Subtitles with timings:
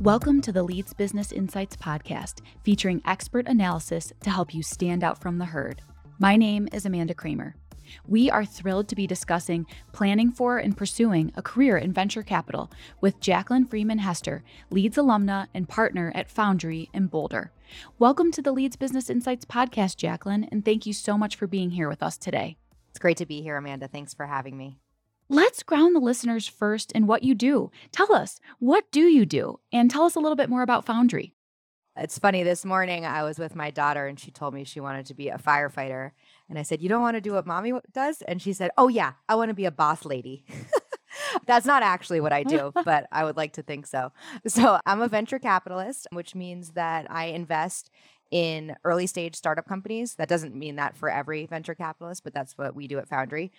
[0.00, 5.20] Welcome to the Leeds Business Insights podcast, featuring expert analysis to help you stand out
[5.20, 5.82] from the herd.
[6.18, 7.54] My name is Amanda Kramer.
[8.08, 12.70] We are thrilled to be discussing planning for and pursuing a career in venture capital
[13.02, 17.52] with Jaclyn Freeman Hester, Leeds alumna and partner at Foundry in Boulder.
[17.98, 21.72] Welcome to the Leeds Business Insights podcast, Jaclyn, and thank you so much for being
[21.72, 22.56] here with us today.
[22.88, 23.86] It's great to be here, Amanda.
[23.86, 24.78] Thanks for having me.
[25.32, 27.70] Let's ground the listeners first in what you do.
[27.92, 29.60] Tell us, what do you do?
[29.72, 31.34] And tell us a little bit more about Foundry.
[31.96, 35.06] It's funny, this morning I was with my daughter and she told me she wanted
[35.06, 36.10] to be a firefighter.
[36.48, 38.22] And I said, You don't want to do what mommy does?
[38.22, 40.44] And she said, Oh, yeah, I want to be a boss lady.
[41.46, 44.10] That's not actually what I do, but I would like to think so.
[44.48, 47.88] So I'm a venture capitalist, which means that I invest
[48.32, 50.16] in early stage startup companies.
[50.16, 53.52] That doesn't mean that for every venture capitalist, but that's what we do at Foundry.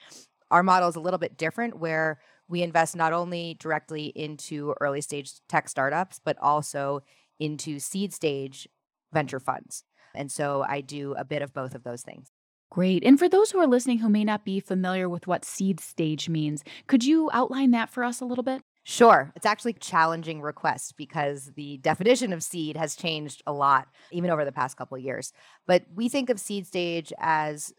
[0.52, 5.02] Our model is a little bit different where we invest not only directly into early
[5.02, 7.02] stage tech startups, but also
[7.40, 8.68] into seed stage
[9.14, 9.84] venture funds.
[10.14, 12.32] And so I do a bit of both of those things.
[12.70, 13.04] Great.
[13.04, 16.30] And for those who are listening who may not be familiar with what seed stage
[16.30, 18.62] means, could you outline that for us a little bit?
[18.84, 19.32] Sure.
[19.36, 24.32] It's actually a challenging request because the definition of seed has changed a lot, even
[24.32, 25.34] over the past couple of years.
[25.68, 27.74] But we think of seed stage as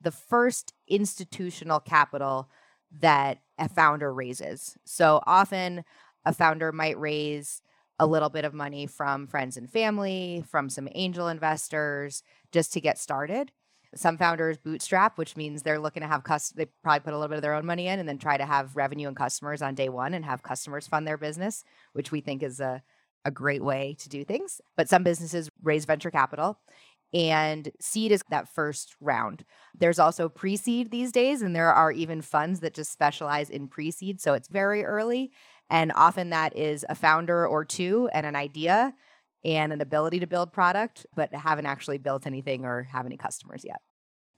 [0.00, 2.48] the first institutional capital
[3.00, 4.76] that a founder raises.
[4.84, 5.84] So often
[6.24, 7.62] a founder might raise
[7.98, 12.80] a little bit of money from friends and family, from some angel investors, just to
[12.80, 13.50] get started.
[13.94, 17.30] Some founders bootstrap, which means they're looking to have cust- they probably put a little
[17.30, 19.74] bit of their own money in and then try to have revenue and customers on
[19.74, 22.82] day one and have customers fund their business, which we think is a,
[23.24, 24.60] a great way to do things.
[24.76, 26.60] But some businesses raise venture capital
[27.14, 29.44] and seed is that first round.
[29.74, 33.68] There's also pre seed these days, and there are even funds that just specialize in
[33.68, 34.20] pre seed.
[34.20, 35.30] So it's very early.
[35.70, 38.94] And often that is a founder or two and an idea
[39.44, 43.62] and an ability to build product, but haven't actually built anything or have any customers
[43.64, 43.80] yet.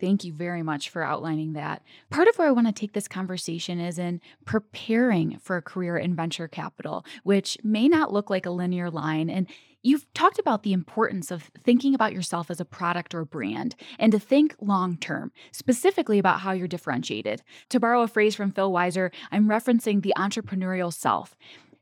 [0.00, 1.82] Thank you very much for outlining that.
[2.08, 5.98] Part of where I want to take this conversation is in preparing for a career
[5.98, 9.28] in venture capital, which may not look like a linear line.
[9.28, 9.46] And
[9.82, 14.10] you've talked about the importance of thinking about yourself as a product or brand and
[14.12, 17.42] to think long term, specifically about how you're differentiated.
[17.68, 21.36] To borrow a phrase from Phil Weiser, I'm referencing the entrepreneurial self.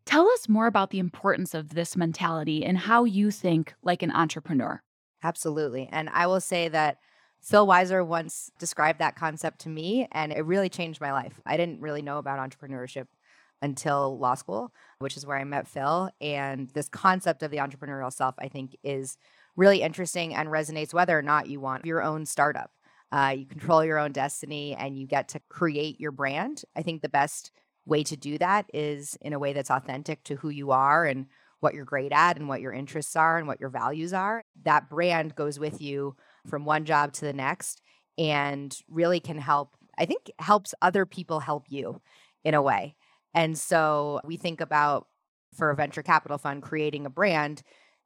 [0.04, 4.10] Tell us more about the importance of this mentality and how you think like an
[4.10, 4.82] entrepreneur.
[5.22, 5.88] Absolutely.
[5.92, 6.98] And I will say that
[7.40, 11.40] Phil Weiser once described that concept to me, and it really changed my life.
[11.46, 13.06] I didn't really know about entrepreneurship
[13.62, 16.10] until law school, which is where I met Phil.
[16.20, 19.16] And this concept of the entrepreneurial self, I think, is
[19.56, 22.70] really interesting and resonates whether or not you want your own startup.
[23.10, 26.62] Uh, you control your own destiny and you get to create your brand.
[26.76, 27.50] I think the best
[27.86, 31.26] way to do that is in a way that's authentic to who you are and
[31.60, 34.44] what you're great at and what your interests are and what your values are.
[34.62, 36.14] That brand goes with you
[36.48, 37.82] from one job to the next
[38.16, 42.00] and really can help, I think, helps other people help you
[42.44, 42.96] in a way.
[43.34, 45.06] And so we think about
[45.54, 47.62] for a venture capital fund creating a brand,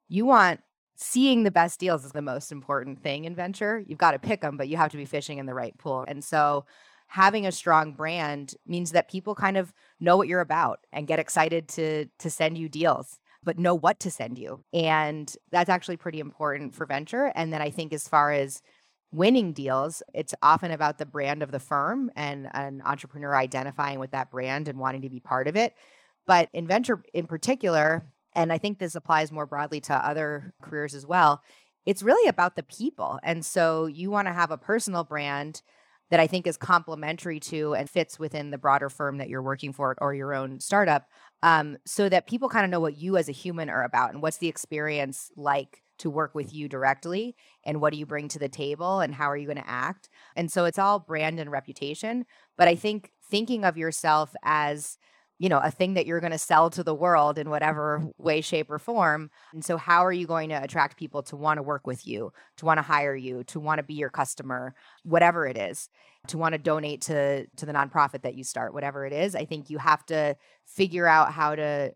[0.08, 0.60] you want
[0.96, 3.82] seeing the best deals is the most important thing in venture.
[3.86, 6.04] You've got to pick them, but you have to be fishing in the right pool.
[6.06, 6.64] And so
[7.08, 11.18] having a strong brand means that people kind of know what you're about and get
[11.18, 14.64] excited to to send you deals but know what to send you.
[14.72, 17.32] And that's actually pretty important for venture.
[17.34, 18.62] And then I think as far as
[19.12, 24.12] winning deals, it's often about the brand of the firm and an entrepreneur identifying with
[24.12, 25.74] that brand and wanting to be part of it.
[26.26, 30.94] But in venture in particular, and I think this applies more broadly to other careers
[30.94, 31.42] as well,
[31.84, 33.18] it's really about the people.
[33.22, 35.62] And so you want to have a personal brand
[36.10, 39.72] that I think is complementary to and fits within the broader firm that you're working
[39.72, 41.06] for or your own startup,
[41.42, 44.22] um, so that people kind of know what you as a human are about and
[44.22, 48.38] what's the experience like to work with you directly and what do you bring to
[48.38, 50.08] the table and how are you going to act.
[50.34, 52.24] And so it's all brand and reputation.
[52.56, 54.98] But I think thinking of yourself as
[55.42, 58.40] you know, a thing that you're going to sell to the world in whatever way,
[58.40, 59.28] shape, or form.
[59.52, 62.32] And so, how are you going to attract people to want to work with you,
[62.58, 64.72] to want to hire you, to want to be your customer,
[65.02, 65.88] whatever it is,
[66.28, 69.34] to want to donate to to the nonprofit that you start, whatever it is?
[69.34, 71.92] I think you have to figure out how to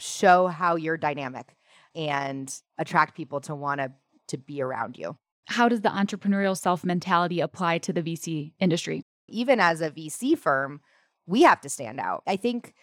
[0.00, 1.54] show how you're dynamic
[1.94, 3.92] and attract people to want to
[4.26, 5.16] to be around you.
[5.46, 9.02] How does the entrepreneurial self mentality apply to the VC industry?
[9.28, 10.80] Even as a VC firm,
[11.28, 12.24] we have to stand out.
[12.26, 12.74] I think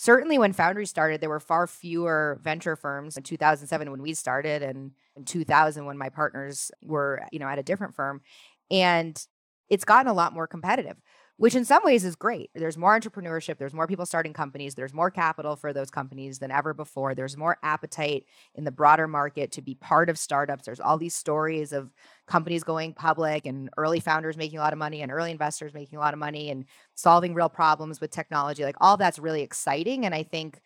[0.00, 4.62] certainly when Foundry started, there were far fewer venture firms in 2007 when we started
[4.62, 8.22] and in 2000 when my partners were, you know, at a different firm.
[8.70, 9.22] And
[9.68, 10.96] it's gotten a lot more competitive.
[11.40, 12.50] Which in some ways is great.
[12.54, 16.50] There's more entrepreneurship, there's more people starting companies, there's more capital for those companies than
[16.50, 17.14] ever before.
[17.14, 20.66] There's more appetite in the broader market to be part of startups.
[20.66, 21.94] There's all these stories of
[22.26, 25.96] companies going public and early founders making a lot of money and early investors making
[25.96, 28.62] a lot of money and solving real problems with technology.
[28.62, 30.60] Like all that's really exciting and I think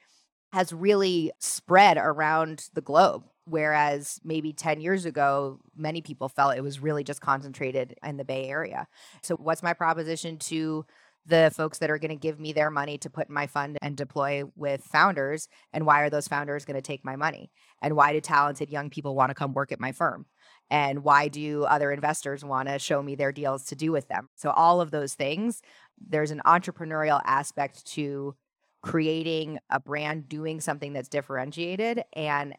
[0.53, 6.63] has really spread around the globe Whereas maybe 10 years ago, many people felt it
[6.63, 8.87] was really just concentrated in the Bay Area.
[9.23, 10.87] So, what's my proposition to
[11.27, 13.79] the folks that are going to give me their money to put in my fund
[13.83, 15.49] and deploy with founders?
[15.73, 17.51] And why are those founders going to take my money?
[17.83, 20.27] And why do talented young people want to come work at my firm?
[20.71, 24.31] And why do other investors want to show me their deals to do with them?
[24.37, 25.61] So, all of those things,
[25.99, 28.37] there's an entrepreneurial aspect to
[28.83, 32.55] creating a brand, doing something that's differentiated, and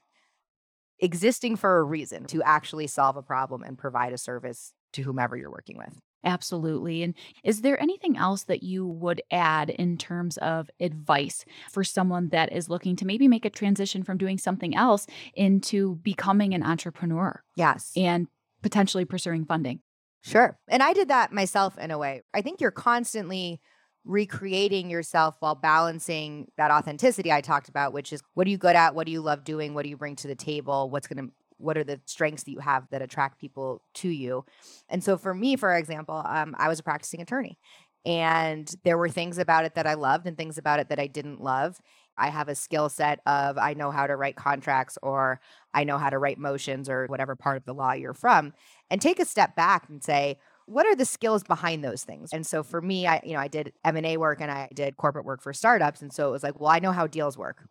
[1.00, 5.36] existing for a reason to actually solve a problem and provide a service to whomever
[5.36, 6.00] you're working with.
[6.24, 7.03] Absolutely.
[7.03, 7.13] And
[7.44, 12.51] is there anything else that you would add in terms of advice for someone that
[12.51, 15.06] is looking to maybe make a transition from doing something else
[15.36, 17.44] into becoming an entrepreneur?
[17.56, 17.92] Yes.
[17.95, 18.27] And
[18.63, 19.81] potentially pursuing funding?
[20.24, 20.57] Sure.
[20.68, 22.24] And I did that myself in a way.
[22.33, 23.62] I think you're constantly
[24.06, 28.75] recreating yourself while balancing that authenticity I talked about, which is what are you good
[28.75, 28.96] at?
[28.96, 29.74] What do you love doing?
[29.74, 30.90] What do you bring to the table?
[30.90, 34.46] What's going to what are the strengths that you have that attract people to you?
[34.90, 37.57] And so for me, for example, um, I was a practicing attorney
[38.06, 41.07] and there were things about it that I loved and things about it that I
[41.07, 41.80] didn't love.
[42.18, 45.42] I have a skill set of I know how to write contracts or
[45.74, 48.54] I know how to write motions or whatever part of the law you're from
[48.90, 52.31] and take a step back and say, what are the skills behind those things?
[52.33, 55.25] And so for me i you know i did m&a work and i did corporate
[55.25, 56.01] work for startups.
[56.01, 57.67] And so it was like well i know how deals work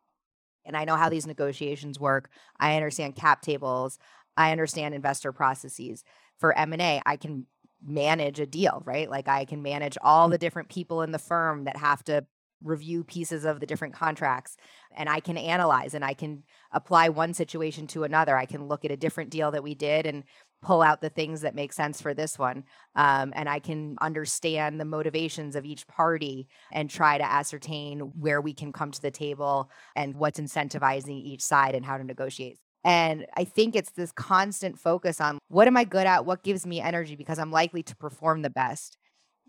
[0.64, 2.30] and i know how these negotiations work.
[2.58, 3.98] I understand cap tables.
[4.36, 6.04] I understand investor processes.
[6.38, 7.46] For m&a i can
[7.86, 9.10] manage a deal right?
[9.10, 12.26] Like i can manage all the different people in the firm that have to
[12.62, 14.56] review pieces of the different contracts
[14.96, 18.36] and I can analyze and I can apply one situation to another.
[18.36, 20.24] I can look at a different deal that we did and
[20.64, 22.64] pull out the things that make sense for this one.
[22.96, 28.40] Um, and I can understand the motivations of each party and try to ascertain where
[28.40, 32.58] we can come to the table and what's incentivizing each side and how to negotiate.
[32.82, 36.26] And I think it's this constant focus on what am I good at?
[36.26, 37.16] What gives me energy?
[37.16, 38.98] Because I'm likely to perform the best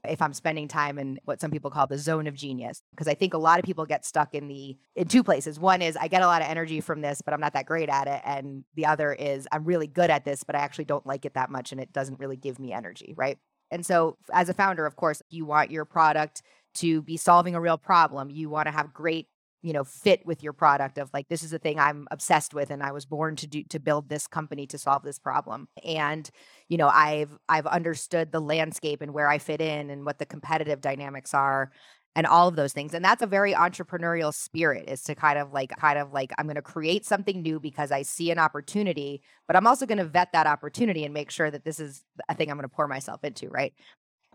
[0.10, 2.82] if I'm spending time in what some people call the zone of genius.
[2.92, 5.60] Because I think a lot of people get stuck in the in two places.
[5.60, 7.90] One is I get a lot of energy from this, but I'm not that great
[7.90, 8.22] at it.
[8.26, 11.34] And the other is I'm really good at this, but I actually don't like it
[11.34, 13.38] that much and it doesn't really give me energy, right?
[13.72, 16.42] And so as a founder, of course, you want your product
[16.76, 18.30] to be solving a real problem.
[18.30, 19.28] You want to have great
[19.66, 22.70] you know fit with your product of like this is the thing i'm obsessed with
[22.70, 25.68] and i was born to do to build this company to solve this problem.
[25.84, 26.30] And
[26.70, 30.26] you know i've i've understood the landscape and where i fit in and what the
[30.26, 31.72] competitive dynamics are
[32.18, 32.94] and all of those things.
[32.94, 36.46] And that's a very entrepreneurial spirit is to kind of like kind of like i'm
[36.46, 40.06] going to create something new because i see an opportunity but i'm also going to
[40.06, 42.88] vet that opportunity and make sure that this is a thing i'm going to pour
[42.88, 43.74] myself into right?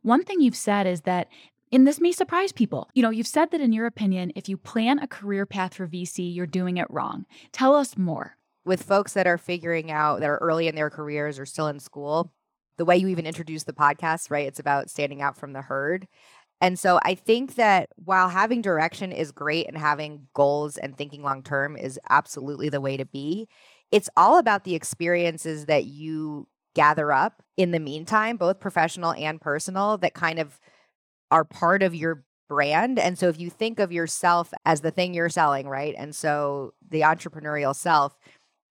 [0.02, 1.28] One thing you've said is that
[1.72, 2.88] and this may surprise people.
[2.94, 5.86] You know, you've said that in your opinion, if you plan a career path for
[5.86, 7.26] VC, you're doing it wrong.
[7.52, 8.36] Tell us more.
[8.64, 11.80] With folks that are figuring out, that are early in their careers or still in
[11.80, 12.32] school,
[12.76, 14.46] the way you even introduce the podcast, right?
[14.46, 16.06] It's about standing out from the herd.
[16.60, 21.22] And so I think that while having direction is great and having goals and thinking
[21.22, 23.48] long term is absolutely the way to be,
[23.90, 29.40] it's all about the experiences that you gather up in the meantime, both professional and
[29.40, 30.60] personal, that kind of
[31.30, 32.98] are part of your brand.
[32.98, 35.94] And so if you think of yourself as the thing you're selling, right?
[35.96, 38.18] And so the entrepreneurial self,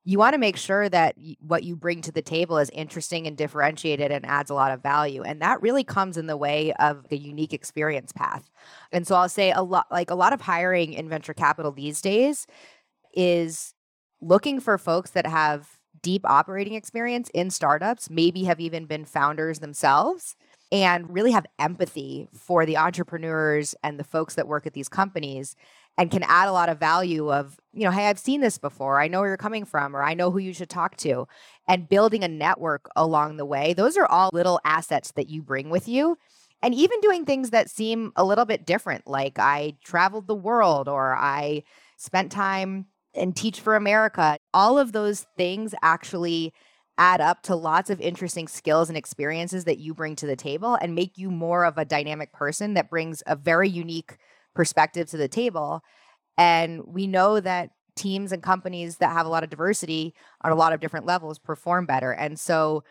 [0.03, 3.37] you want to make sure that what you bring to the table is interesting and
[3.37, 5.23] differentiated and adds a lot of value.
[5.23, 8.49] And that really comes in the way of a unique experience path.
[8.91, 12.01] And so I'll say a lot like a lot of hiring in venture capital these
[12.01, 12.47] days
[13.13, 13.73] is
[14.19, 19.59] looking for folks that have deep operating experience in startups, maybe have even been founders
[19.59, 20.35] themselves
[20.71, 25.55] and really have empathy for the entrepreneurs and the folks that work at these companies
[25.97, 29.01] and can add a lot of value of you know hey i've seen this before.
[29.01, 31.27] I know where you're coming from or i know who you should talk to
[31.67, 33.73] and building a network along the way.
[33.73, 36.17] Those are all little assets that you bring with you
[36.61, 40.87] and even doing things that seem a little bit different like i traveled the world
[40.87, 41.63] or i
[41.97, 42.85] spent time
[43.15, 44.37] and teach for america.
[44.53, 46.53] All of those things actually
[46.99, 50.77] add up to lots of interesting skills and experiences that you bring to the table
[50.81, 54.17] and make you more of a dynamic person that brings a very unique
[54.53, 55.81] perspective to the table.
[56.37, 60.55] And we know that teams and companies that have a lot of diversity on a
[60.55, 62.11] lot of different levels perform better.
[62.11, 62.83] And so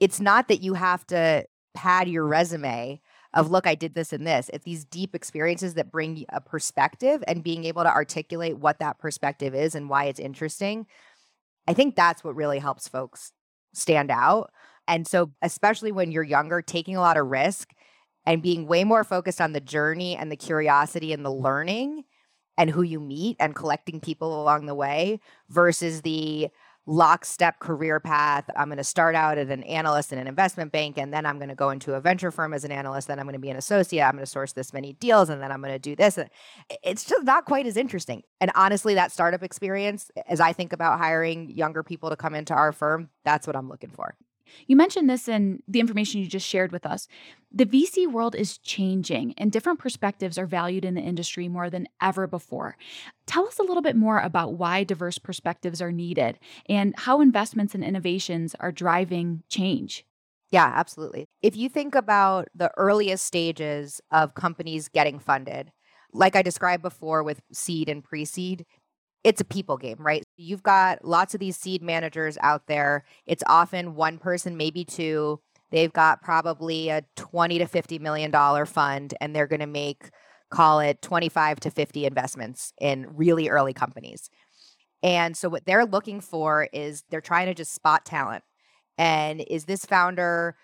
[0.00, 3.00] it's not that you have to pad your resume
[3.32, 4.50] of look, I did this and this.
[4.52, 8.98] It's these deep experiences that bring a perspective and being able to articulate what that
[8.98, 10.86] perspective is and why it's interesting.
[11.66, 13.32] I think that's what really helps folks
[13.72, 14.50] stand out.
[14.88, 17.70] And so, especially when you're younger, taking a lot of risk
[18.26, 22.04] and being way more focused on the journey and the curiosity and the learning
[22.58, 26.48] and who you meet and collecting people along the way versus the
[26.86, 28.48] lockstep career path.
[28.56, 31.36] I'm going to start out as an analyst in an investment bank, and then I'm
[31.36, 33.08] going to go into a venture firm as an analyst.
[33.08, 34.04] Then I'm going to be an associate.
[34.04, 36.18] I'm going to source this many deals, and then I'm going to do this.
[36.82, 38.22] It's just not quite as interesting.
[38.40, 42.54] And honestly, that startup experience, as I think about hiring younger people to come into
[42.54, 44.16] our firm, that's what I'm looking for.
[44.66, 47.08] You mentioned this in the information you just shared with us.
[47.52, 51.88] The VC world is changing, and different perspectives are valued in the industry more than
[52.00, 52.76] ever before.
[53.26, 56.38] Tell us a little bit more about why diverse perspectives are needed
[56.68, 60.04] and how investments and innovations are driving change.
[60.50, 61.26] Yeah, absolutely.
[61.42, 65.70] If you think about the earliest stages of companies getting funded,
[66.12, 68.66] like I described before with seed and pre seed,
[69.22, 70.24] it's a people game, right?
[70.36, 73.04] You've got lots of these seed managers out there.
[73.26, 75.40] It's often one person, maybe two.
[75.70, 80.10] They've got probably a 20 to 50 million dollar fund and they're going to make
[80.50, 84.30] call it 25 to 50 investments in really early companies.
[85.02, 88.42] And so what they're looking for is they're trying to just spot talent.
[88.98, 90.56] And is this founder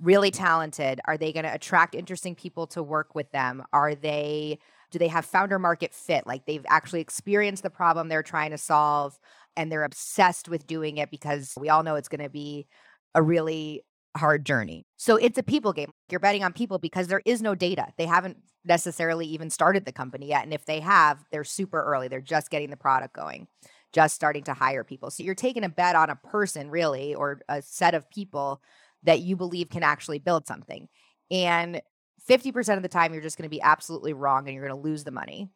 [0.00, 1.00] really talented?
[1.06, 3.62] Are they going to attract interesting people to work with them?
[3.72, 4.58] Are they
[4.90, 6.26] do they have founder market fit?
[6.26, 9.18] Like they've actually experienced the problem they're trying to solve
[9.56, 12.66] and they're obsessed with doing it because we all know it's going to be
[13.14, 13.82] a really
[14.16, 14.86] hard journey.
[14.96, 15.90] So it's a people game.
[16.10, 17.86] You're betting on people because there is no data.
[17.96, 20.44] They haven't necessarily even started the company yet.
[20.44, 22.08] And if they have, they're super early.
[22.08, 23.48] They're just getting the product going,
[23.92, 25.10] just starting to hire people.
[25.10, 28.60] So you're taking a bet on a person, really, or a set of people
[29.04, 30.88] that you believe can actually build something.
[31.30, 31.80] And
[32.28, 34.88] 50% of the time you're just going to be absolutely wrong and you're going to
[34.88, 35.48] lose the money.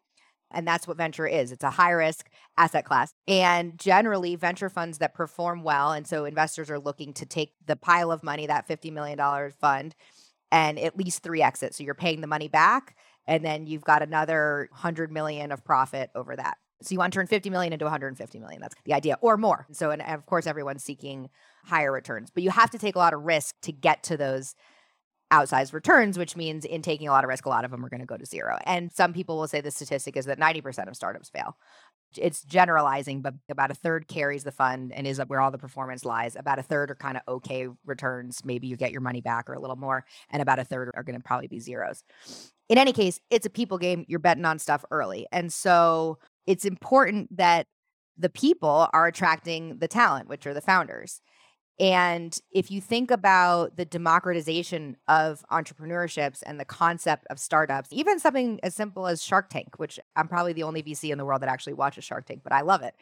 [0.55, 1.51] And that's what venture is.
[1.51, 3.15] It's a high risk asset class.
[3.27, 7.77] And generally, venture funds that perform well, and so investors are looking to take the
[7.77, 9.19] pile of money, that $50 million
[9.53, 9.95] fund,
[10.51, 11.79] and at least three exits.
[11.79, 16.11] So you're paying the money back, and then you've got another 100 million of profit
[16.15, 16.59] over that.
[16.83, 18.61] So you want to turn 50 million into 150 million.
[18.61, 19.67] That's the idea, or more.
[19.73, 21.31] So, and of course, everyone's seeking
[21.65, 24.55] higher returns, but you have to take a lot of risk to get to those
[25.33, 27.89] outsized returns, which means in taking a lot of risk, a lot of them are
[27.89, 28.59] going to go to zero.
[28.67, 31.57] And some people will say the statistic is that 90% of startups fail.
[32.17, 36.05] It's generalizing, but about a third carries the fund and is where all the performance
[36.05, 36.37] lies.
[36.37, 38.45] About a third are kind of okay returns.
[38.45, 40.05] Maybe you get your money back or a little more.
[40.31, 42.05] And about a third are going to probably be zeros.
[42.69, 44.05] In any case, it's a people game.
[44.09, 45.27] You're betting on stuff early.
[45.33, 47.67] And so it's important that
[48.19, 51.23] the people are attracting the talent, which are the founders.
[51.81, 58.21] And if you think about the democratization of entrepreneurships and the concept of startups, even
[58.21, 61.43] something as simple as Shark Tank, which I'm probably the only VC in the world
[61.43, 62.95] that actually watches Shark Tank, but I love it.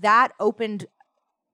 [0.00, 0.86] That opened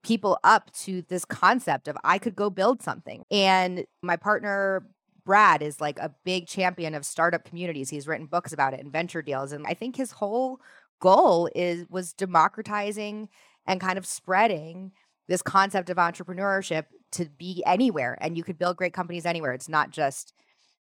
[0.03, 3.25] people up to this concept of I could go build something.
[3.31, 4.87] And my partner
[5.25, 7.91] Brad is like a big champion of startup communities.
[7.91, 10.61] He's written books about it and venture deals and I think his whole
[11.01, 13.29] goal is was democratizing
[13.67, 14.93] and kind of spreading
[15.29, 19.53] this concept of entrepreneurship to be anywhere and you could build great companies anywhere.
[19.53, 20.33] It's not just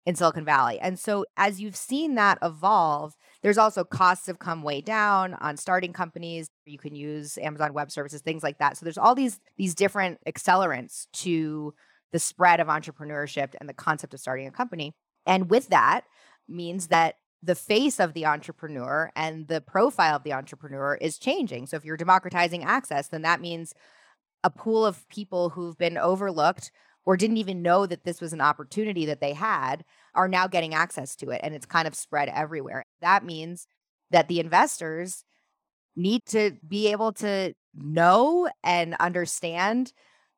[0.05, 0.81] in Silicon Valley.
[0.81, 5.57] And so as you've seen that evolve, there's also costs have come way down on
[5.57, 6.49] starting companies.
[6.67, 8.77] You can use Amazon Web Services, things like that.
[8.77, 11.75] So there's all these these different accelerants to
[12.13, 14.93] the spread of entrepreneurship and the concept of starting a company.
[15.25, 16.03] And with that
[16.49, 21.67] means that the face of the entrepreneur and the profile of the entrepreneur is changing.
[21.67, 23.73] So if you're democratizing access, then that means
[24.45, 26.71] a pool of people who've been overlooked
[27.05, 29.85] or didn't even know that this was an opportunity that they had
[30.15, 32.85] are now getting access to it and it's kind of spread everywhere.
[33.01, 33.67] That means
[34.11, 35.25] that the investors
[35.97, 39.93] need to be able to know and understand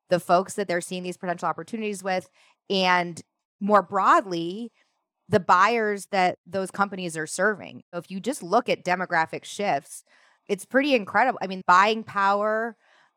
[0.09, 2.29] the folks that they're seeing these potential opportunities with
[2.69, 3.21] and
[3.59, 4.71] more broadly
[5.27, 7.81] the buyers that those companies are serving.
[7.93, 10.03] If you just look at demographic shifts,
[10.47, 11.39] it's pretty incredible.
[11.41, 12.75] I mean, buying power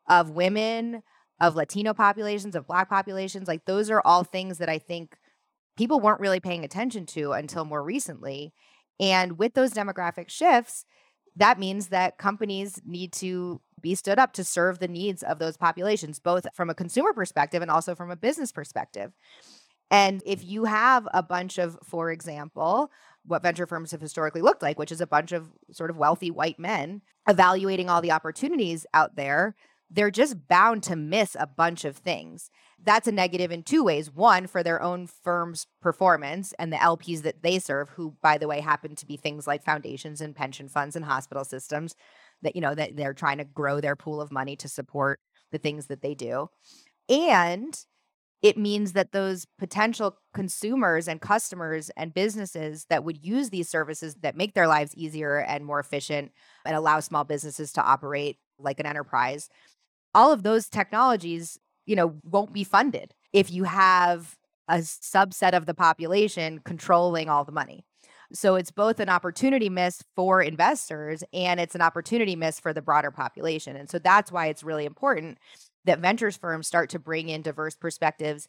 [0.08, 1.02] of women,
[1.40, 3.48] of Latino populations, of Black populations.
[3.48, 5.16] Like those are all things that I think
[5.76, 8.52] people weren't really paying attention to until more recently.
[8.98, 10.84] And with those demographic shifts,
[11.36, 15.56] that means that companies need to be stood up to serve the needs of those
[15.56, 19.12] populations, both from a consumer perspective and also from a business perspective.
[19.90, 22.90] And if you have a bunch of, for example,
[23.24, 26.30] what venture firms have historically looked like, which is a bunch of sort of wealthy
[26.30, 29.54] white men evaluating all the opportunities out there
[29.90, 32.50] they're just bound to miss a bunch of things.
[32.82, 34.10] That's a negative in two ways.
[34.10, 38.46] One, for their own firm's performance and the LPs that they serve, who, by the
[38.46, 41.94] way, happen to be things like foundations and pension funds and hospital systems
[42.42, 45.58] that, you know, that they're trying to grow their pool of money to support the
[45.58, 46.48] things that they do.
[47.08, 47.78] And
[48.42, 54.16] it means that those potential consumers and customers and businesses that would use these services
[54.16, 56.30] that make their lives easier and more efficient
[56.64, 59.48] and allow small businesses to operate like an enterprise
[60.14, 64.36] all of those technologies you know won't be funded if you have
[64.68, 67.84] a subset of the population controlling all the money.
[68.32, 72.82] So it's both an opportunity miss for investors and it's an opportunity miss for the
[72.82, 73.74] broader population.
[73.74, 75.38] And so that's why it's really important
[75.86, 78.46] that ventures firms start to bring in diverse perspectives.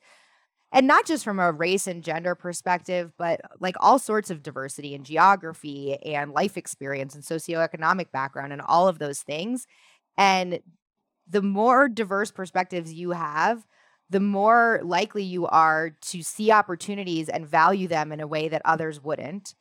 [0.74, 4.94] And not just from a race and gender perspective, but like all sorts of diversity
[4.94, 9.66] and geography and life experience and socioeconomic background and all of those things.
[10.18, 10.60] And
[11.30, 13.66] the more diverse perspectives you have,
[14.10, 18.62] the more likely you are to see opportunities and value them in a way that
[18.66, 19.54] others wouldn't,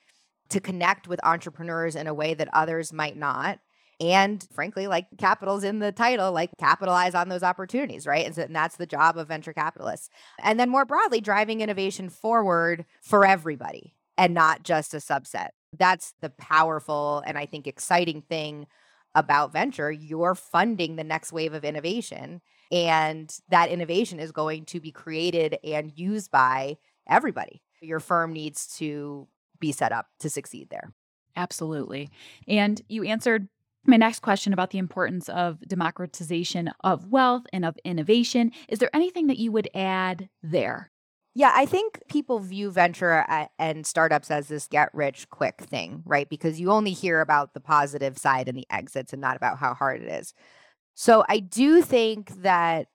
[0.49, 3.59] to connect with entrepreneurs in a way that others might not
[4.01, 8.27] and frankly like capital's in the title like capitalize on those opportunities right?
[8.27, 10.09] And, so, and that's the job of venture capitalists.
[10.43, 15.49] And then more broadly driving innovation forward for everybody and not just a subset.
[15.77, 18.67] That's the powerful and i think exciting thing
[19.19, 24.81] about venture you're funding the next wave of innovation and that innovation is going to
[24.81, 26.77] be created and used by
[27.09, 29.27] everybody your firm needs to
[29.61, 30.93] be set up to succeed there
[31.39, 32.11] Absolutely.
[32.49, 33.49] And you answered
[33.87, 38.51] my next question about the importance of democratization of wealth and of innovation.
[38.69, 40.91] Is there anything that you would add there?
[41.39, 46.03] Yeah, I think people view venture uh, and startups as this get rich quick thing,
[46.05, 46.29] right?
[46.29, 49.73] Because you only hear about the positive side and the exits and not about how
[49.73, 50.35] hard it is.
[50.97, 52.89] So I do think that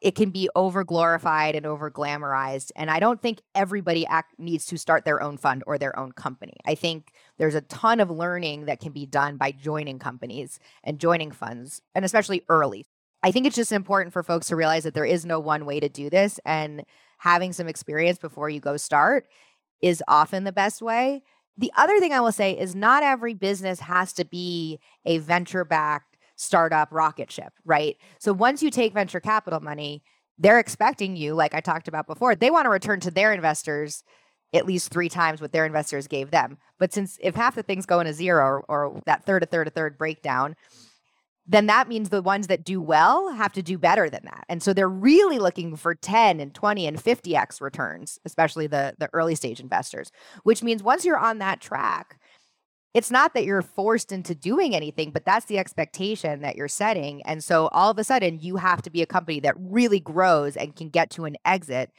[0.00, 2.70] it can be over glorified and over glamorized.
[2.76, 6.12] And I don't think everybody act, needs to start their own fund or their own
[6.12, 6.54] company.
[6.64, 11.00] I think there's a ton of learning that can be done by joining companies and
[11.00, 12.86] joining funds, and especially early.
[13.24, 15.80] I think it's just important for folks to realize that there is no one way
[15.80, 16.38] to do this.
[16.44, 16.84] And
[17.18, 19.26] having some experience before you go start
[19.82, 21.22] is often the best way.
[21.56, 25.64] The other thing I will say is not every business has to be a venture
[25.64, 27.96] backed startup rocket ship, right?
[28.20, 30.02] So once you take venture capital money,
[30.38, 34.04] they're expecting you, like I talked about before, they want to return to their investors
[34.54, 36.58] at least three times what their investors gave them.
[36.78, 39.66] But since if half the things go into zero or, or that third, a third,
[39.66, 40.54] a third breakdown,
[41.50, 44.44] then that means the ones that do well have to do better than that.
[44.50, 49.08] And so they're really looking for 10 and 20 and 50x returns, especially the the
[49.14, 52.20] early stage investors, which means once you're on that track,
[52.94, 57.22] it's not that you're forced into doing anything, but that's the expectation that you're setting.
[57.22, 60.56] And so all of a sudden, you have to be a company that really grows
[60.56, 61.90] and can get to an exit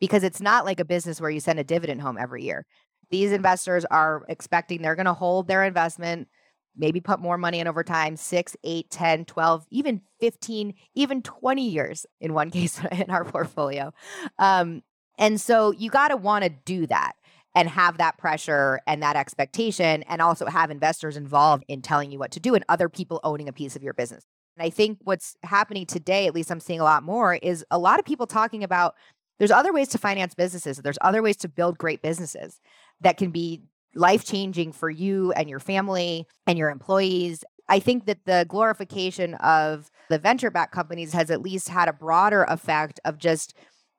[0.00, 2.64] because it's not like a business where you send a dividend home every year.
[3.10, 6.28] These investors are expecting they're going to hold their investment,
[6.76, 11.68] maybe put more money in over time six, eight, 10, 12, even 15, even 20
[11.68, 13.92] years in one case in our portfolio.
[14.38, 14.82] Um,
[15.18, 17.12] and so you got to want to do that
[17.54, 22.18] and have that pressure and that expectation and also have investors involved in telling you
[22.18, 24.24] what to do and other people owning a piece of your business.
[24.56, 27.78] And I think what's happening today, at least I'm seeing a lot more, is a
[27.78, 28.94] lot of people talking about
[29.38, 30.78] there's other ways to finance businesses.
[30.78, 32.60] There's other ways to build great businesses
[33.00, 33.62] that can be
[33.96, 37.44] life changing for you and your family and your employees.
[37.68, 41.92] I think that the glorification of the venture backed companies has at least had a
[41.92, 43.54] broader effect of just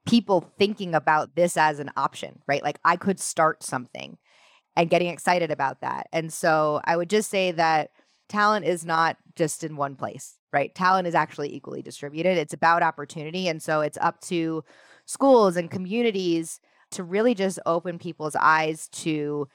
[0.08, 2.64] people thinking about this as an option, right?
[2.64, 4.18] Like I could start something
[4.78, 6.08] and getting excited about that.
[6.14, 7.90] And so I would just say that
[8.30, 10.74] talent is not just in one place, right?
[10.74, 12.38] Talent is actually equally distributed.
[12.38, 13.48] It's about opportunity.
[13.48, 14.64] And so it's up to
[15.06, 16.60] schools and communities
[16.92, 19.48] to really just open people's eyes to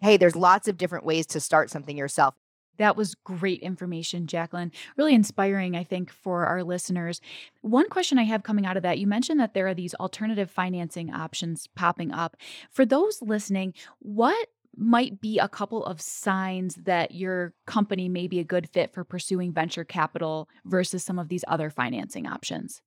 [0.00, 2.34] hey, there's lots of different ways to start something yourself.
[2.78, 4.70] That was great information, Jaclyn.
[4.96, 7.20] Really inspiring, I think, for our listeners.
[7.62, 10.50] One question I have coming out of that you mentioned that there are these alternative
[10.50, 12.36] financing options popping up.
[12.70, 18.40] For those listening, what might be a couple of signs that your company may be
[18.40, 22.82] a good fit for pursuing venture capital versus some of these other financing options?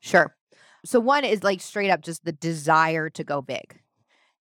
[0.00, 0.34] Sure.
[0.86, 3.78] So, one is like straight up just the desire to go big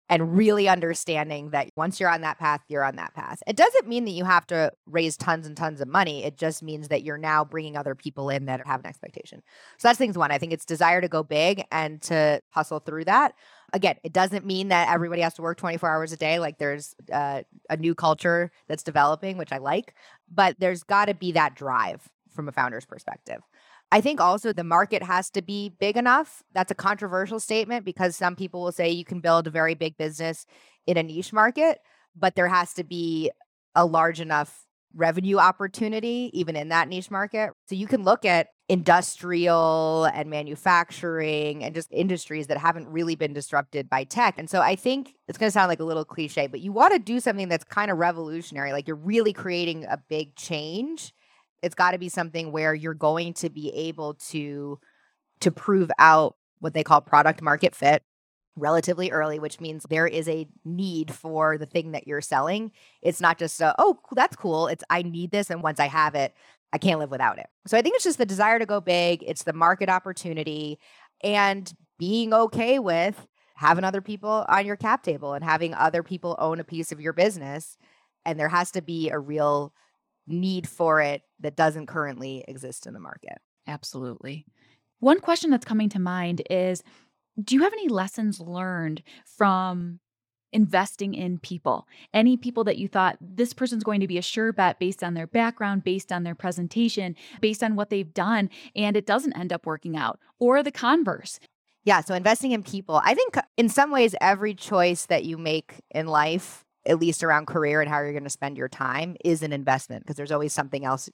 [0.10, 3.44] and really understanding that once you're on that path, you're on that path.
[3.46, 6.24] It doesn't mean that you have to raise tons and tons of money.
[6.24, 9.44] It just means that you're now bringing other people in that have an expectation.
[9.78, 10.32] So that's things one.
[10.32, 13.36] I think it's desire to go big and to hustle through that.
[13.72, 16.40] Again, it doesn't mean that everybody has to work 24 hours a day.
[16.40, 19.94] Like there's uh, a new culture that's developing, which I like,
[20.34, 23.42] but there's got to be that drive from a founder's perspective.
[23.92, 26.44] I think also the market has to be big enough.
[26.54, 29.98] That's a controversial statement because some people will say you can build a very big
[29.98, 30.46] business
[30.86, 31.80] in a niche market,
[32.16, 33.32] but there has to be
[33.76, 37.52] a large enough revenue opportunity even in that niche market.
[37.68, 43.34] So you can look at industrial and manufacturing and just industries that haven't really been
[43.34, 44.36] disrupted by tech.
[44.38, 46.94] And so I think it's going to sound like a little cliche, but you want
[46.94, 51.14] to do something that's kind of revolutionary, like you're really creating a big change.
[51.62, 54.80] It's got to be something where you're going to be able to
[55.42, 58.04] to prove out what they call product market fit
[58.56, 62.72] relatively early, which means there is a need for the thing that you're selling.
[63.02, 64.68] It's not just, a, oh, that's cool.
[64.68, 65.50] It's, I need this.
[65.50, 66.34] And once I have it,
[66.74, 67.48] I can't live without it.
[67.68, 70.78] So I think it's just the desire to go big, it's the market opportunity,
[71.24, 76.36] and being okay with having other people on your cap table and having other people
[76.40, 77.78] own a piece of your business.
[78.26, 79.74] And there has to be a real
[80.30, 83.40] need for it that doesn't currently exist in the market.
[83.68, 84.46] Absolutely.
[85.00, 86.84] One question that's coming to mind is
[87.42, 90.00] do you have any lessons learned from
[90.52, 91.88] investing in people?
[92.14, 95.14] Any people that you thought this person's going to be a sure bet based on
[95.14, 99.54] their background, based on their presentation, based on what they've done, and it doesn't end
[99.54, 101.40] up working out, or the converse?
[101.86, 103.02] Yeah, so investing in people.
[103.04, 107.48] I think in some ways, every choice that you make in life, at least around
[107.48, 110.52] career and how you're going to spend your time, is an investment because there's always
[110.52, 111.10] something else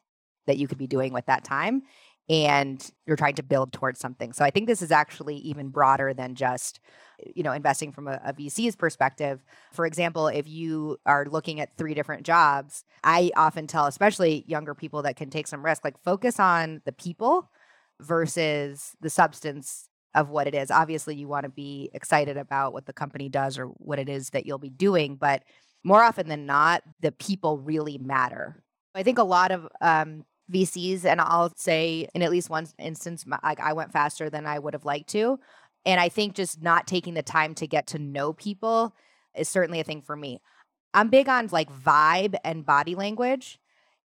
[0.48, 1.84] that you could be doing with that time
[2.28, 4.34] and you're trying to build towards something.
[4.34, 6.80] So I think this is actually even broader than just
[7.36, 9.44] you know investing from a, a, VC's perspective.
[9.72, 14.74] For example, if you are looking at three different jobs, I often tell especially younger
[14.74, 17.50] people that can take some risk like focus on the people
[18.02, 20.72] versus the substance of what it is.
[20.72, 24.32] Obviously, you want to be excited about what the company does or what it is
[24.32, 25.44] that you'll be doing, but
[25.86, 28.64] more often than not, the people really matter.
[28.96, 33.24] I think a lot of um, VCs, and I'll say in at least one instance,
[33.44, 35.40] like I went faster than I would have liked to.
[35.86, 38.96] And I think just not taking the time to get to know people
[39.36, 40.42] is certainly a thing for me.
[40.96, 43.60] I'm big on like vibe and body language.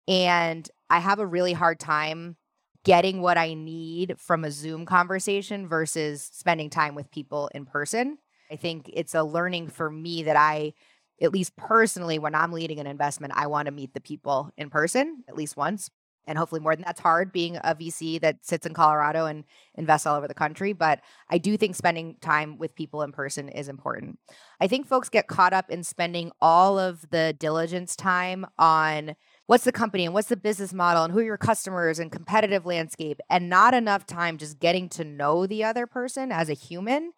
[0.07, 2.35] And I have a really hard time
[2.83, 8.17] getting what I need from a Zoom conversation versus spending time with people in person.
[8.49, 10.73] I think it's a learning for me that I,
[11.21, 14.69] at least personally, when I'm leading an investment, I want to meet the people in
[14.69, 15.89] person at least once
[16.29, 20.05] and hopefully more than that's hard being a VC that sits in Colorado and invests
[20.05, 20.73] all over the country.
[20.73, 24.19] But I do think spending time with people in person is important.
[24.61, 29.15] I think folks get caught up in spending all of the diligence time on
[29.47, 32.63] what's the company and what's the business model and who are your customers and competitive
[32.63, 37.11] landscape, and not enough time just getting to know the other person as a human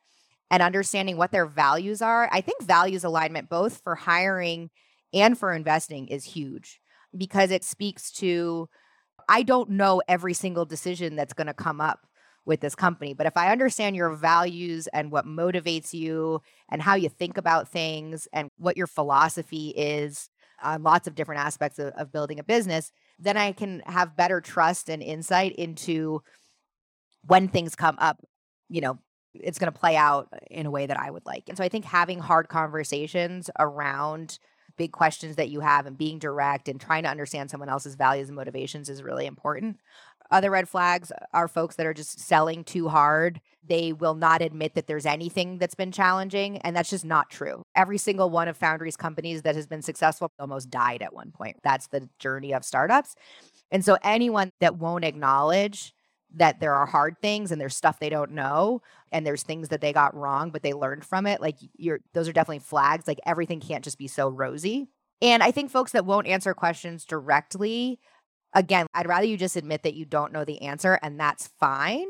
[0.51, 2.29] and understanding what their values are.
[2.31, 4.69] I think values alignment, both for hiring
[5.13, 6.79] and for investing, is huge
[7.17, 8.69] because it speaks to
[9.29, 12.05] I don't know every single decision that's going to come up
[12.43, 13.13] with this company.
[13.13, 17.69] But if I understand your values and what motivates you and how you think about
[17.69, 20.29] things and what your philosophy is
[20.61, 24.41] on lots of different aspects of, of building a business, then I can have better
[24.41, 26.23] trust and insight into
[27.25, 28.17] when things come up,
[28.67, 28.99] you know,
[29.33, 31.43] it's going to play out in a way that I would like.
[31.47, 34.39] And so I think having hard conversations around
[34.77, 38.29] big questions that you have and being direct and trying to understand someone else's values
[38.29, 39.77] and motivations is really important.
[40.31, 43.41] Other red flags are folks that are just selling too hard.
[43.67, 46.57] They will not admit that there's anything that's been challenging.
[46.59, 47.65] And that's just not true.
[47.75, 51.57] Every single one of Foundry's companies that has been successful almost died at one point.
[51.63, 53.15] That's the journey of startups.
[53.71, 55.93] And so anyone that won't acknowledge
[56.35, 59.81] that there are hard things and there's stuff they don't know and there's things that
[59.81, 63.19] they got wrong but they learned from it like you're those are definitely flags like
[63.25, 64.89] everything can't just be so rosy.
[65.21, 67.99] And i think folks that won't answer questions directly
[68.53, 72.07] again i'd rather you just admit that you don't know the answer and that's fine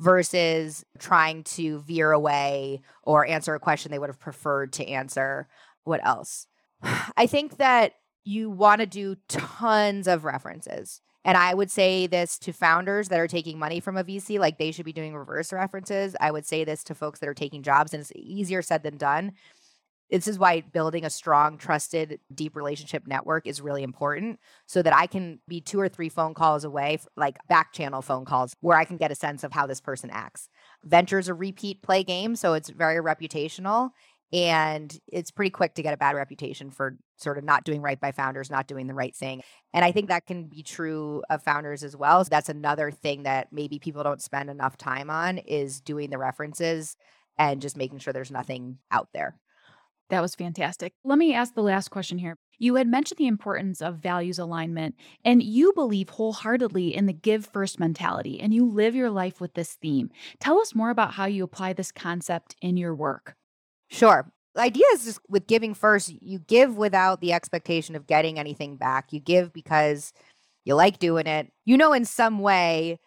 [0.00, 5.46] versus trying to veer away or answer a question they would have preferred to answer.
[5.84, 6.46] What else?
[6.82, 7.92] I think that
[8.24, 13.20] you want to do tons of references and I would say this to founders that
[13.20, 16.16] are taking money from a VC, like they should be doing reverse references.
[16.20, 18.96] I would say this to folks that are taking jobs, and it's easier said than
[18.96, 19.32] done.
[20.10, 24.94] This is why building a strong, trusted, deep relationship network is really important so that
[24.94, 28.76] I can be two or three phone calls away, like back channel phone calls, where
[28.76, 30.48] I can get a sense of how this person acts.
[30.82, 33.90] Venture's a repeat play game, so it's very reputational.
[34.32, 38.00] And it's pretty quick to get a bad reputation for sort of not doing right
[38.00, 39.42] by founders, not doing the right thing.
[39.74, 42.24] And I think that can be true of founders as well.
[42.24, 46.18] So that's another thing that maybe people don't spend enough time on is doing the
[46.18, 46.96] references
[47.38, 49.36] and just making sure there's nothing out there.
[50.10, 50.92] That was fantastic.
[51.04, 52.36] Let me ask the last question here.
[52.58, 57.46] You had mentioned the importance of values alignment, and you believe wholeheartedly in the give
[57.46, 60.10] first mentality, and you live your life with this theme.
[60.40, 63.36] Tell us more about how you apply this concept in your work.
[63.90, 64.30] Sure.
[64.54, 68.76] The idea is just with giving first, you give without the expectation of getting anything
[68.76, 69.12] back.
[69.12, 70.12] You give because
[70.64, 71.52] you like doing it.
[71.64, 72.98] You know, in some way,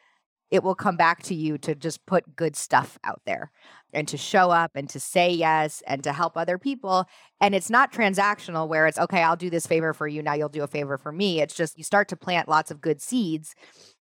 [0.51, 3.51] it will come back to you to just put good stuff out there
[3.91, 7.05] and to show up and to say yes and to help other people.
[7.41, 10.21] And it's not transactional where it's, okay, I'll do this favor for you.
[10.21, 11.41] Now you'll do a favor for me.
[11.41, 13.55] It's just you start to plant lots of good seeds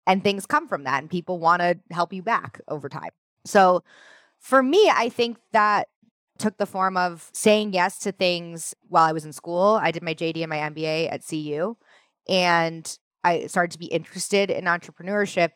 [0.07, 3.11] and things come from that and people want to help you back over time.
[3.47, 3.83] So
[4.39, 5.89] for me, I think that
[6.39, 9.79] took the form of saying yes to things while I was in school.
[9.81, 11.77] I did my JD and my MBA at CU
[12.29, 15.51] and I started to be interested in entrepreneurship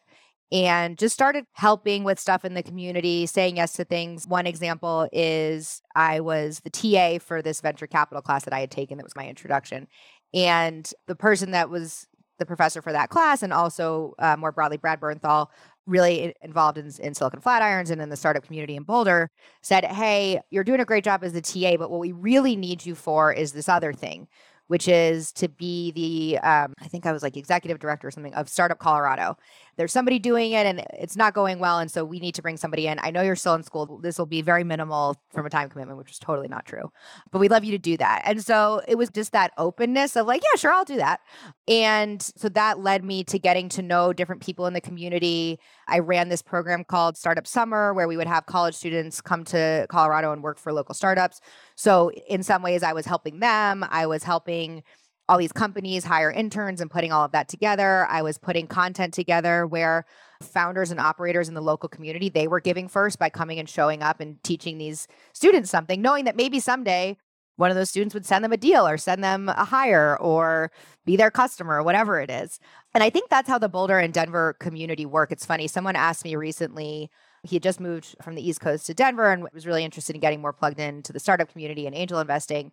[0.50, 4.26] and just started helping with stuff in the community, saying yes to things.
[4.26, 8.70] One example is I was the TA for this venture capital class that I had
[8.70, 9.88] taken that was my introduction.
[10.32, 12.06] And the person that was
[12.38, 15.48] the professor for that class, and also uh, more broadly, Brad Bernthal,
[15.88, 19.30] really involved in, in Silicon Flatirons and in the startup community in Boulder,
[19.62, 22.84] said, Hey, you're doing a great job as the TA, but what we really need
[22.84, 24.28] you for is this other thing,
[24.68, 28.34] which is to be the um, I think I was like executive director or something
[28.34, 29.36] of Startup Colorado.
[29.76, 32.56] There's somebody doing it and it's not going well, and so we need to bring
[32.56, 32.98] somebody in.
[33.02, 33.98] I know you're still in school.
[34.02, 36.90] This will be very minimal from a time commitment, which is totally not true.
[37.30, 38.22] But we'd love you to do that.
[38.24, 41.20] And so it was just that openness of like, yeah, sure, I'll do that.
[41.66, 45.58] And so that led me to getting to know different people in the community.
[45.86, 49.86] I ran this program called Startup Summer, where we would have college students come to
[49.88, 51.40] Colorado and work for local startups.
[51.78, 53.86] So in some ways, I was helping them.
[53.88, 54.82] I was helping
[55.28, 58.04] all these companies hire interns and putting all of that together.
[58.10, 60.04] I was putting content together where
[60.42, 64.02] founders and operators in the local community, they were giving first by coming and showing
[64.02, 67.16] up and teaching these students something, knowing that maybe someday
[67.54, 70.72] one of those students would send them a deal or send them a hire or
[71.04, 72.58] be their customer or whatever it is.
[72.92, 75.30] And I think that's how the Boulder and Denver community work.
[75.30, 75.68] It's funny.
[75.68, 77.08] Someone asked me recently,
[77.42, 80.20] he had just moved from the East Coast to Denver and was really interested in
[80.20, 82.72] getting more plugged into the startup community and angel investing.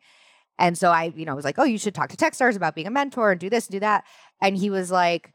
[0.58, 2.88] And so I, you know, was like, oh, you should talk to Techstars about being
[2.88, 4.06] a mentor and do this and do that.
[4.42, 5.34] And he was like,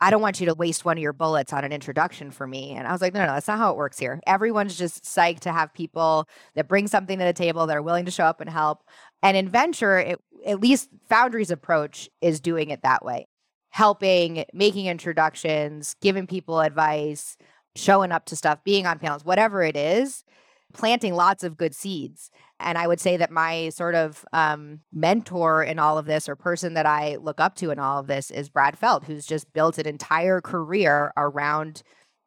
[0.00, 2.72] I don't want you to waste one of your bullets on an introduction for me.
[2.72, 4.20] And I was like, no, no, that's not how it works here.
[4.26, 8.04] Everyone's just psyched to have people that bring something to the table that are willing
[8.06, 8.82] to show up and help.
[9.22, 13.26] And in venture, it, at least Foundry's approach is doing it that way
[13.72, 17.38] helping, making introductions, giving people advice,
[17.74, 20.24] showing up to stuff, being on panels, whatever it is,
[20.72, 22.30] planting lots of good seeds.
[22.58, 26.36] And I would say that my sort of um, mentor in all of this, or
[26.36, 29.52] person that I look up to in all of this, is Brad Feld, who's just
[29.52, 31.82] built an entire career around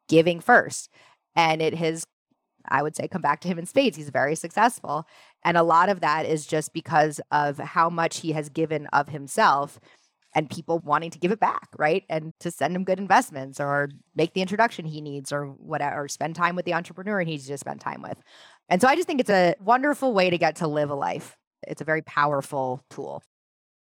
[0.08, 0.90] giving first.
[1.34, 2.06] And it has,
[2.68, 3.96] I would say, come back to him in spades.
[3.96, 5.06] He's very successful.
[5.44, 9.08] And a lot of that is just because of how much he has given of
[9.08, 9.80] himself
[10.36, 12.04] and people wanting to give it back, right?
[12.10, 16.08] And to send him good investments or make the introduction he needs or whatever, or
[16.08, 18.22] spend time with the entrepreneur he needs to spend time with.
[18.68, 21.38] And so I just think it's a wonderful way to get to live a life.
[21.66, 23.22] It's a very powerful tool.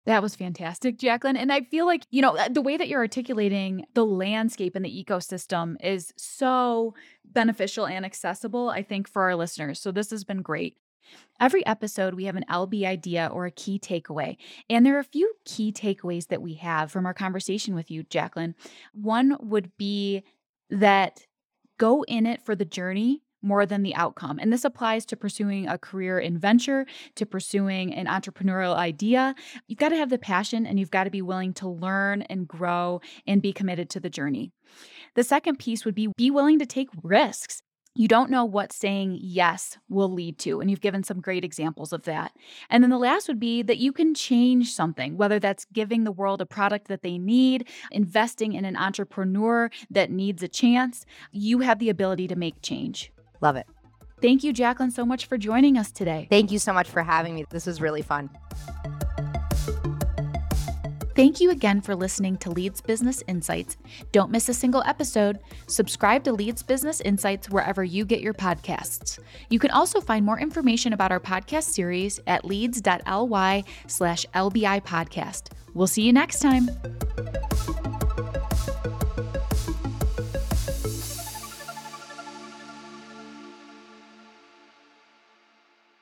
[0.06, 1.38] That was fantastic, Jaclyn.
[1.38, 4.84] And I feel like, you know, uh, the way that you're articulating the landscape and
[4.84, 9.80] the ecosystem is so beneficial and accessible, I think, for our listeners.
[9.80, 10.76] So this has been great.
[11.40, 14.38] Every episode, we have an LB idea or a key takeaway.
[14.70, 18.04] And there are a few key takeaways that we have from our conversation with you,
[18.04, 18.54] Jaclyn.
[18.94, 20.24] One would be
[20.70, 21.26] that
[21.78, 24.40] go in it for the journey more than the outcome.
[24.40, 26.86] And this applies to pursuing a career in venture,
[27.16, 29.36] to pursuing an entrepreneurial idea.
[29.68, 32.48] You've got to have the passion and you've got to be willing to learn and
[32.48, 34.54] grow and be committed to the journey.
[35.16, 37.62] The second piece would be be willing to take risks.
[37.96, 40.60] You don't know what saying yes will lead to.
[40.60, 42.32] And you've given some great examples of that.
[42.70, 46.12] And then the last would be that you can change something, whether that's giving the
[46.12, 51.06] world a product that they need, investing in an entrepreneur that needs a chance.
[51.32, 53.12] You have the ability to make change.
[53.42, 53.68] Love it.
[54.22, 56.28] Thank you, Jaclyn, so much for joining us today.
[56.32, 57.46] Thank you so much for having me.
[57.50, 58.30] This was really fun.
[61.16, 63.78] Thank you again for listening to Leeds Business Insights.
[64.12, 65.40] Don't miss a single episode.
[65.68, 69.20] Subscribe to Leeds Business Insights wherever you get your podcasts.
[69.50, 75.52] You can also find more information about our podcast series at leads.ly slash LBI podcast.
[75.76, 76.70] We'll see you next time.